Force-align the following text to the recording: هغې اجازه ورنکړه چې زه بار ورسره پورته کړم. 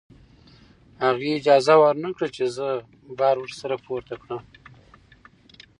هغې 1.05 1.29
اجازه 1.39 1.73
ورنکړه 1.77 2.27
چې 2.35 2.43
زه 2.55 2.67
بار 3.19 3.35
ورسره 3.39 3.75
پورته 3.85 4.15
کړم. 4.21 4.41